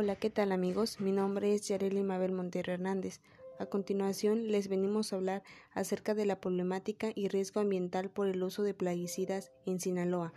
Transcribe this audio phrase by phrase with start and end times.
[0.00, 1.00] Hola, ¿qué tal amigos?
[1.00, 3.20] Mi nombre es Yareli Mabel Montero Hernández.
[3.58, 5.42] A continuación les venimos a hablar
[5.72, 10.32] acerca de la problemática y riesgo ambiental por el uso de plaguicidas en Sinaloa.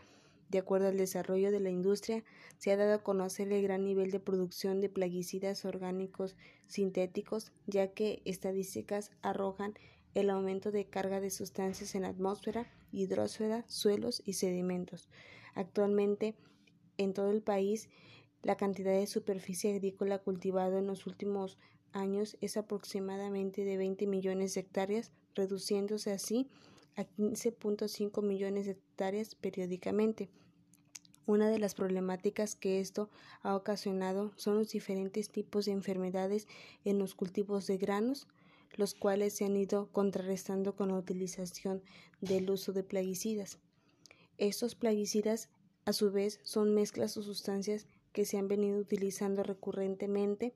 [0.49, 2.23] De acuerdo al desarrollo de la industria,
[2.57, 6.35] se ha dado a conocer el gran nivel de producción de plaguicidas orgánicos
[6.65, 9.75] sintéticos, ya que estadísticas arrojan
[10.15, 15.07] el aumento de carga de sustancias en la atmósfera, hidrosfera, suelos y sedimentos.
[15.53, 16.33] Actualmente,
[16.97, 17.89] en todo el país,
[18.43, 21.57] la cantidad de superficie agrícola cultivada en los últimos
[21.93, 26.47] años es aproximadamente de 20 millones de hectáreas, reduciéndose así
[26.95, 30.29] a 15.5 millones de hectáreas periódicamente.
[31.27, 33.09] Una de las problemáticas que esto
[33.43, 36.47] ha ocasionado son los diferentes tipos de enfermedades
[36.83, 38.27] en los cultivos de granos,
[38.75, 41.83] los cuales se han ido contrarrestando con la utilización
[42.21, 43.59] del uso de plaguicidas.
[44.37, 45.49] Estos plaguicidas,
[45.85, 50.53] a su vez, son mezclas o sustancias que se han venido utilizando recurrentemente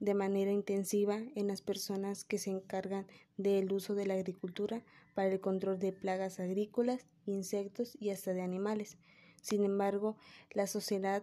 [0.00, 4.82] de manera intensiva en las personas que se encargan del uso de la agricultura
[5.14, 8.98] para el control de plagas agrícolas, insectos y hasta de animales.
[9.40, 10.16] Sin embargo,
[10.50, 11.22] la sociedad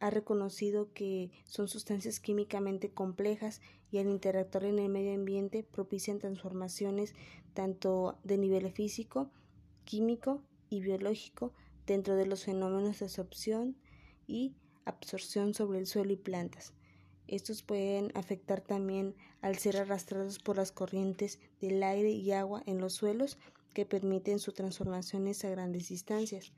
[0.00, 3.60] ha reconocido que son sustancias químicamente complejas
[3.92, 7.14] y al interactuar en el medio ambiente propician transformaciones
[7.54, 9.30] tanto de nivel físico,
[9.84, 11.52] químico y biológico
[11.86, 13.76] dentro de los fenómenos de absorción
[14.26, 16.72] y absorción sobre el suelo y plantas.
[17.26, 22.78] Estos pueden afectar también al ser arrastrados por las corrientes del aire y agua en
[22.78, 23.38] los suelos
[23.72, 26.52] que permiten sus transformaciones a grandes distancias.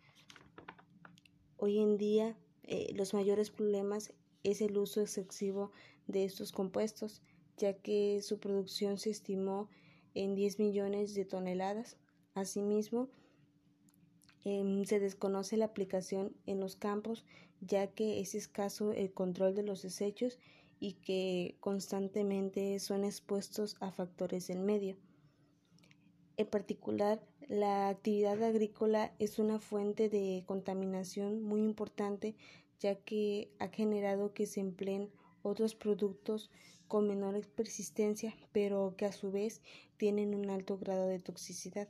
[1.58, 4.12] Hoy en día eh, los mayores problemas
[4.44, 5.72] es el uso excesivo
[6.06, 7.20] de estos compuestos,
[7.56, 9.68] ya que su producción se estimó
[10.14, 11.96] en 10 millones de toneladas.
[12.34, 13.10] Asimismo,
[14.44, 17.24] em, se desconoce la aplicación en los campos,
[17.60, 20.38] ya que es escaso el control de los desechos
[20.80, 24.96] y que constantemente son expuestos a factores del medio.
[26.36, 32.34] En particular, la actividad agrícola es una fuente de contaminación muy importante
[32.82, 35.08] ya que ha generado que se empleen
[35.42, 36.50] otros productos
[36.88, 39.62] con menor persistencia, pero que a su vez
[39.96, 41.88] tienen un alto grado de toxicidad.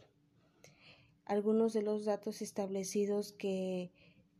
[1.24, 3.90] Algunos de los datos establecidos que,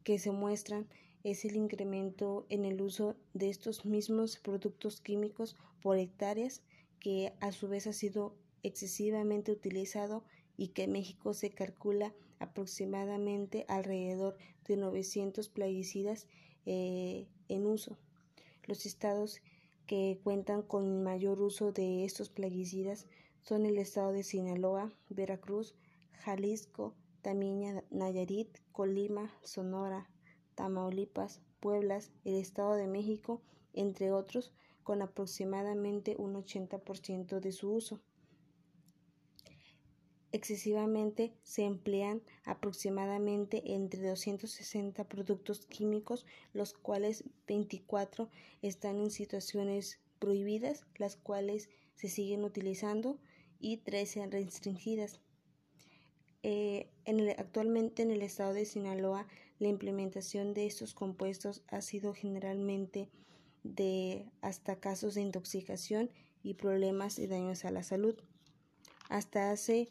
[0.05, 0.89] que se muestran
[1.25, 6.63] es el incremento en el uso de estos mismos productos químicos por hectáreas
[6.99, 10.25] que a su vez ha sido excesivamente utilizado
[10.57, 16.27] y que en México se calcula aproximadamente alrededor de 900 plaguicidas
[16.67, 17.97] eh, en uso.
[18.67, 19.41] Los estados
[19.87, 23.07] que cuentan con mayor uso de estos plaguicidas
[23.43, 25.75] son el estado de Sinaloa, Veracruz,
[26.21, 30.09] Jalisco, también Nayarit, Colima, Sonora,
[30.55, 33.43] Tamaulipas, Pueblas, el Estado de México,
[33.73, 34.53] entre otros,
[34.83, 38.01] con aproximadamente un 80% de su uso.
[40.33, 46.25] Excesivamente se emplean aproximadamente entre 260 productos químicos,
[46.55, 48.31] los cuales 24
[48.63, 53.19] están en situaciones prohibidas, las cuales se siguen utilizando
[53.61, 55.21] y 13 restringidas.
[56.43, 56.89] Eh,
[57.39, 63.11] actualmente en el estado de Sinaloa la implementación de estos compuestos ha sido generalmente
[63.63, 66.11] de hasta casos de intoxicación
[66.43, 68.17] y problemas y daños a la salud.
[69.09, 69.89] Hasta hace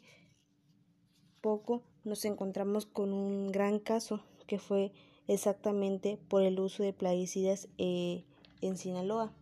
[1.40, 4.92] poco nos encontramos con un gran caso que fue
[5.28, 8.24] exactamente por el uso de plaguicidas eh,
[8.60, 9.32] en Sinaloa.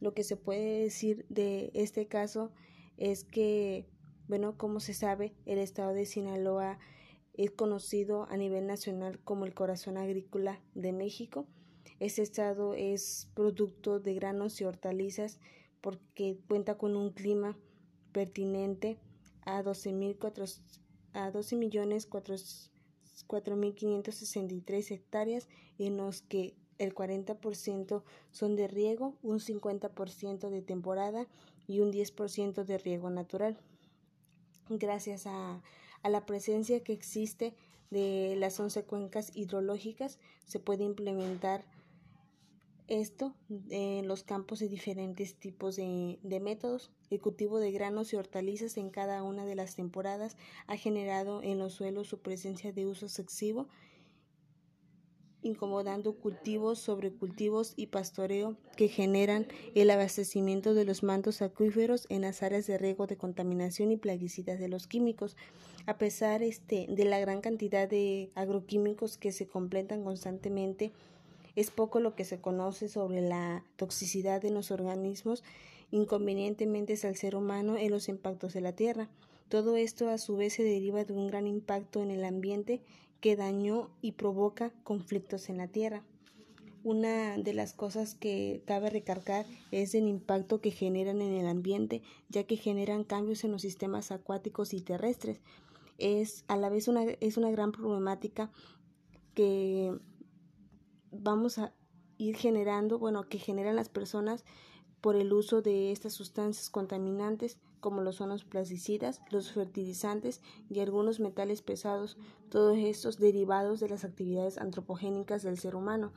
[0.00, 2.50] Lo que se puede decir de este caso
[2.96, 3.86] es que,
[4.30, 6.78] bueno, como se sabe, el estado de Sinaloa
[7.34, 11.48] es conocido a nivel nacional como el corazón agrícola de México.
[11.98, 15.40] Este estado es producto de granos y hortalizas
[15.80, 17.58] porque cuenta con un clima
[18.12, 18.98] pertinente
[19.42, 20.60] a 12.000
[21.12, 30.50] a 12 millones 4.563 hectáreas en los que el 40% son de riego, un 50%
[30.50, 31.26] de temporada
[31.66, 33.58] y un 10% de riego natural.
[34.70, 35.60] Gracias a
[36.04, 37.54] la presencia que existe
[37.90, 41.64] de las 11 cuencas hidrológicas, se puede implementar
[42.86, 43.34] esto
[43.70, 46.90] en los campos de diferentes tipos de, de, métodos.
[47.10, 50.36] El cultivo de granos y hortalizas en cada una de las temporadas
[50.66, 53.68] ha generado en los suelos su presencia de uso excesivo
[55.42, 62.22] incomodando cultivos sobre cultivos y pastoreo que generan el abastecimiento de los mantos acuíferos en
[62.22, 65.36] las áreas de riego de contaminación y plaguicidas de los químicos.
[65.86, 70.92] A pesar este, de la gran cantidad de agroquímicos que se completan constantemente
[71.56, 75.42] Es poco lo que se conoce sobre la toxicidad de los organismos
[75.90, 79.08] inconvenientemente al ser humano en los impactos de la Tierra.
[79.48, 82.80] Todo esto a su vez se deriva de un gran impacto en el ambiente
[83.20, 86.02] que dañó y provoca conflictos en la Tierra.
[86.82, 92.02] Una de las cosas que cabe recargar es el impacto que generan en el ambiente,
[92.30, 95.40] ya que generan cambios en los sistemas acuáticos y terrestres.
[95.98, 98.50] Es a la vez una, es una gran problemática
[99.34, 99.94] que
[101.10, 101.74] vamos a
[102.16, 104.44] ir generando, bueno, que generan las personas
[105.00, 110.80] por el uso de estas sustancias contaminantes como lo son los plasticidas, los fertilizantes y
[110.80, 112.16] algunos metales pesados,
[112.50, 116.12] todos estos derivados de las actividades antropogénicas del ser humano.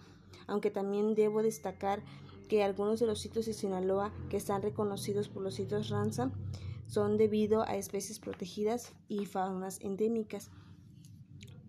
[0.46, 2.04] Aunque también debo destacar
[2.50, 6.32] que algunos de los sitios de Sinaloa que están reconocidos por los sitios Ransom
[6.88, 10.52] son debido a especies protegidas y faunas endémicas.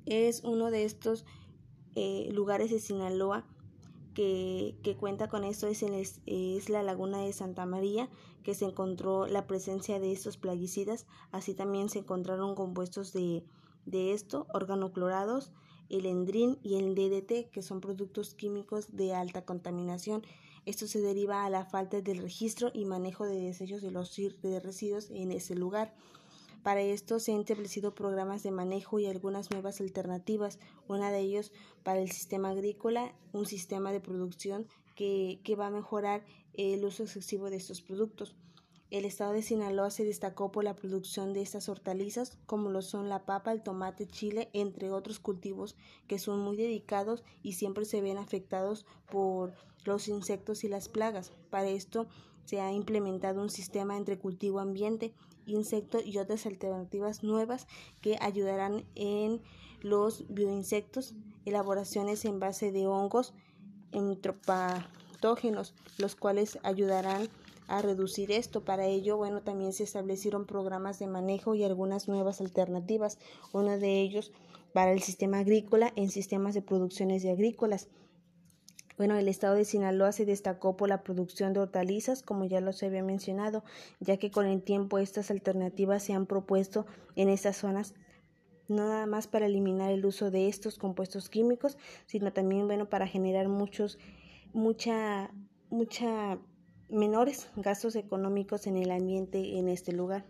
[0.07, 1.25] Es uno de estos
[1.95, 3.45] eh, lugares de Sinaloa
[4.15, 5.83] que, cuenta con esto es,
[6.27, 8.09] es la laguna de Santa María,
[8.43, 11.07] que se encontró la presencia de estos plaguicidas.
[11.33, 13.45] Así también se encontraron compuestos de,
[13.87, 15.53] de esto, organoclorados,
[15.89, 20.23] el endrin y el DDT, que son productos químicos de alta contaminación.
[20.67, 24.61] Esto se deriva a la falta del registro y manejo de desechos de los de
[24.61, 25.95] residuos en ese lugar.
[26.65, 30.59] Para esto se han establecido programas de manejo y algunas nuevas alternativas,
[30.89, 31.53] una de ellos
[31.83, 36.25] para el sistema agrícola, un sistema de producción que, que va a mejorar
[36.55, 38.35] el uso excesivo de estos productos.
[38.91, 43.11] El estado de Sinaloa se destacó por la producción de estas hortalizas, como lo son
[43.11, 45.77] la papa, el tomate, chile, entre otros cultivos
[46.07, 49.53] que son muy dedicados y siempre se ven afectados por
[49.85, 51.31] los insectos y las plagas.
[51.51, 52.07] Para esto
[52.47, 55.13] se ha implementado un sistema entre cultivo ambiente
[55.47, 57.67] insecto y otras alternativas nuevas
[58.01, 59.41] que ayudarán en
[59.81, 61.15] los bioinsectos,
[61.45, 63.35] elaboraciones en base de hongos
[63.93, 67.29] entropatógenos, los cuales ayudarán
[67.69, 68.65] a reducir esto.
[68.65, 73.19] Para ello, bueno, también se establecieron programas de manejo y algunas nuevas alternativas,
[73.53, 74.33] uno de ellos
[74.73, 77.89] para el sistema agrícola en sistemas de producciones de agrícolas.
[78.97, 82.83] Bueno, el estado de Sinaloa se destacó por la producción de hortalizas, como ya los
[82.83, 83.65] había mencionado,
[84.01, 86.87] ya que con el tiempo estas alternativas se han propuesto
[87.17, 87.95] en estas zonas
[88.69, 91.77] no nada más para eliminar el uso de estos compuestos químicos,
[92.07, 93.99] sino también bueno para generar muchos
[94.53, 95.31] mucha
[95.71, 96.39] mucha
[96.89, 100.25] menores gastos económicos en el ambiente en este lugar.